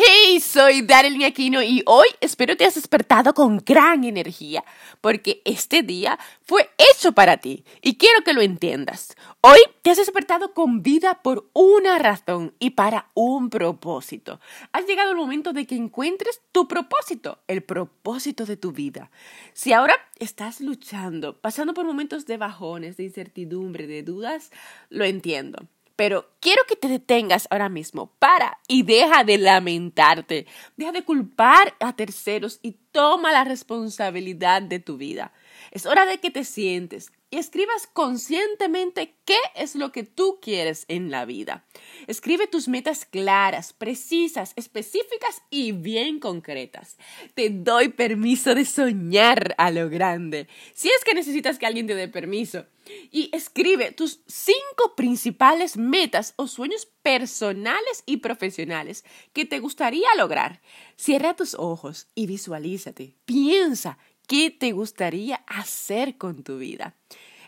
Hey, 0.00 0.38
soy 0.38 0.82
Darlene 0.82 1.26
Aquino 1.26 1.60
y 1.60 1.82
hoy 1.84 2.06
espero 2.20 2.56
te 2.56 2.64
has 2.64 2.76
despertado 2.76 3.34
con 3.34 3.58
gran 3.66 4.04
energía, 4.04 4.62
porque 5.00 5.42
este 5.44 5.82
día 5.82 6.20
fue 6.44 6.70
hecho 6.78 7.10
para 7.10 7.38
ti 7.38 7.64
y 7.82 7.96
quiero 7.96 8.22
que 8.22 8.32
lo 8.32 8.40
entiendas. 8.40 9.16
Hoy 9.40 9.58
te 9.82 9.90
has 9.90 9.96
despertado 9.96 10.54
con 10.54 10.84
vida 10.84 11.20
por 11.20 11.50
una 11.52 11.98
razón 11.98 12.54
y 12.60 12.70
para 12.70 13.08
un 13.14 13.50
propósito. 13.50 14.38
Has 14.70 14.86
llegado 14.86 15.10
el 15.10 15.16
momento 15.16 15.52
de 15.52 15.66
que 15.66 15.74
encuentres 15.74 16.42
tu 16.52 16.68
propósito, 16.68 17.40
el 17.48 17.64
propósito 17.64 18.46
de 18.46 18.56
tu 18.56 18.70
vida. 18.70 19.10
Si 19.52 19.72
ahora 19.72 19.96
estás 20.20 20.60
luchando, 20.60 21.40
pasando 21.40 21.74
por 21.74 21.84
momentos 21.84 22.24
de 22.24 22.36
bajones, 22.36 22.96
de 22.98 23.02
incertidumbre, 23.02 23.88
de 23.88 24.04
dudas, 24.04 24.52
lo 24.90 25.04
entiendo. 25.04 25.66
Pero 25.98 26.30
quiero 26.38 26.62
que 26.68 26.76
te 26.76 26.86
detengas 26.86 27.48
ahora 27.50 27.68
mismo. 27.68 28.14
Para 28.20 28.58
y 28.68 28.84
deja 28.84 29.24
de 29.24 29.36
lamentarte. 29.36 30.46
Deja 30.76 30.92
de 30.92 31.02
culpar 31.02 31.74
a 31.80 31.96
terceros 31.96 32.60
y 32.62 32.76
toma 32.92 33.32
la 33.32 33.42
responsabilidad 33.42 34.62
de 34.62 34.78
tu 34.78 34.96
vida. 34.96 35.32
Es 35.72 35.86
hora 35.86 36.06
de 36.06 36.18
que 36.18 36.30
te 36.30 36.44
sientes 36.44 37.10
y 37.30 37.38
escribas 37.38 37.88
conscientemente 37.92 39.16
qué 39.24 39.38
es 39.56 39.74
lo 39.74 39.90
que 39.90 40.04
tú 40.04 40.38
quieres 40.40 40.84
en 40.86 41.10
la 41.10 41.24
vida. 41.24 41.64
Escribe 42.06 42.46
tus 42.46 42.68
metas 42.68 43.04
claras, 43.04 43.72
precisas, 43.72 44.52
específicas 44.54 45.42
y 45.50 45.72
bien 45.72 46.20
concretas. 46.20 46.96
Te 47.34 47.50
doy 47.50 47.88
permiso 47.88 48.54
de 48.54 48.64
soñar 48.64 49.56
a 49.58 49.72
lo 49.72 49.90
grande, 49.90 50.46
si 50.74 50.90
es 50.90 51.02
que 51.04 51.14
necesitas 51.14 51.58
que 51.58 51.66
alguien 51.66 51.88
te 51.88 51.96
dé 51.96 52.06
permiso. 52.06 52.66
Y 53.10 53.30
escribe 53.32 53.92
tus 53.92 54.20
cinco 54.26 54.94
principales 54.96 55.76
metas 55.76 56.34
o 56.36 56.46
sueños 56.46 56.86
personales 57.02 58.02
y 58.06 58.18
profesionales 58.18 59.04
que 59.32 59.44
te 59.44 59.60
gustaría 59.60 60.08
lograr. 60.16 60.60
Cierra 60.96 61.34
tus 61.34 61.54
ojos 61.54 62.08
y 62.14 62.26
visualízate. 62.26 63.16
Piensa 63.24 63.98
¿Qué 64.28 64.50
te 64.50 64.72
gustaría 64.72 65.36
hacer 65.46 66.18
con 66.18 66.44
tu 66.44 66.58
vida? 66.58 66.94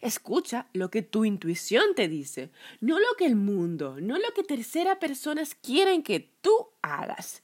Escucha 0.00 0.66
lo 0.72 0.90
que 0.90 1.02
tu 1.02 1.26
intuición 1.26 1.94
te 1.94 2.08
dice, 2.08 2.50
no 2.80 2.98
lo 2.98 3.14
que 3.18 3.26
el 3.26 3.36
mundo, 3.36 3.98
no 4.00 4.16
lo 4.16 4.32
que 4.34 4.42
terceras 4.42 4.96
personas 4.96 5.54
quieren 5.54 6.02
que 6.02 6.32
tú 6.40 6.70
hagas. 6.80 7.42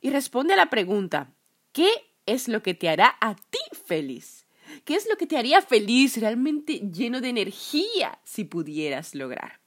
Y 0.00 0.08
responde 0.08 0.54
a 0.54 0.56
la 0.56 0.70
pregunta, 0.70 1.34
¿qué 1.72 1.90
es 2.24 2.48
lo 2.48 2.62
que 2.62 2.72
te 2.72 2.88
hará 2.88 3.14
a 3.20 3.34
ti 3.34 3.58
feliz? 3.84 4.46
¿Qué 4.84 4.94
es 4.94 5.08
lo 5.08 5.16
que 5.16 5.26
te 5.26 5.36
haría 5.36 5.62
feliz, 5.62 6.16
realmente 6.18 6.80
lleno 6.92 7.20
de 7.20 7.28
energía, 7.28 8.18
si 8.24 8.44
pudieras 8.44 9.14
lograr? 9.14 9.60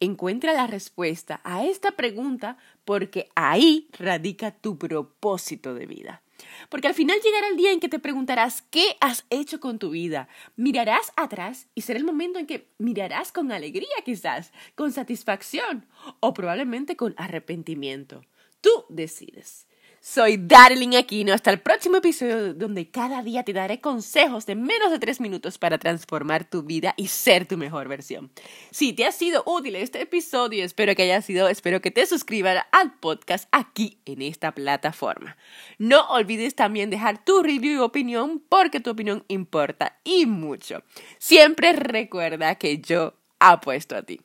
Encuentra 0.00 0.52
la 0.52 0.66
respuesta 0.66 1.40
a 1.44 1.64
esta 1.64 1.92
pregunta 1.92 2.56
porque 2.84 3.28
ahí 3.34 3.88
radica 3.98 4.50
tu 4.50 4.78
propósito 4.78 5.74
de 5.74 5.86
vida. 5.86 6.22
Porque 6.68 6.88
al 6.88 6.94
final 6.94 7.18
llegará 7.22 7.48
el 7.48 7.56
día 7.56 7.72
en 7.72 7.80
que 7.80 7.88
te 7.88 7.98
preguntarás 7.98 8.62
qué 8.70 8.96
has 9.00 9.24
hecho 9.30 9.60
con 9.60 9.78
tu 9.78 9.90
vida. 9.90 10.28
Mirarás 10.56 11.12
atrás 11.16 11.68
y 11.74 11.82
será 11.82 11.98
el 11.98 12.04
momento 12.04 12.38
en 12.38 12.46
que 12.46 12.68
mirarás 12.78 13.32
con 13.32 13.52
alegría 13.52 13.88
quizás, 14.04 14.52
con 14.74 14.92
satisfacción 14.92 15.86
o 16.20 16.34
probablemente 16.34 16.96
con 16.96 17.14
arrepentimiento. 17.16 18.22
Tú 18.60 18.70
decides. 18.88 19.66
Soy 20.00 20.36
Darling 20.36 20.94
Aquino. 20.96 21.32
Hasta 21.32 21.50
el 21.50 21.60
próximo 21.60 21.96
episodio 21.96 22.54
donde 22.54 22.90
cada 22.90 23.22
día 23.22 23.42
te 23.42 23.52
daré 23.52 23.80
consejos 23.80 24.46
de 24.46 24.54
menos 24.54 24.90
de 24.90 24.98
tres 24.98 25.20
minutos 25.20 25.58
para 25.58 25.78
transformar 25.78 26.48
tu 26.48 26.62
vida 26.62 26.94
y 26.96 27.08
ser 27.08 27.46
tu 27.46 27.56
mejor 27.56 27.88
versión. 27.88 28.30
Si 28.70 28.92
te 28.92 29.04
ha 29.04 29.12
sido 29.12 29.42
útil 29.46 29.76
este 29.76 30.02
episodio, 30.02 30.64
espero 30.64 30.94
que 30.94 31.02
haya 31.02 31.22
sido, 31.22 31.48
espero 31.48 31.80
que 31.80 31.90
te 31.90 32.06
suscribas 32.06 32.64
al 32.72 32.94
podcast 32.98 33.48
aquí 33.52 33.98
en 34.04 34.22
esta 34.22 34.52
plataforma. 34.52 35.36
No 35.78 36.08
olvides 36.08 36.54
también 36.54 36.90
dejar 36.90 37.24
tu 37.24 37.42
review 37.42 37.74
y 37.74 37.78
opinión 37.78 38.42
porque 38.48 38.80
tu 38.80 38.90
opinión 38.90 39.24
importa 39.28 39.98
y 40.04 40.26
mucho. 40.26 40.82
Siempre 41.18 41.72
recuerda 41.72 42.54
que 42.54 42.78
yo 42.78 43.14
apuesto 43.38 43.96
a 43.96 44.02
ti. 44.02 44.20